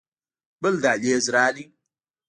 بل 0.61 0.73
دهليز 0.83 1.25
راغى. 1.33 1.65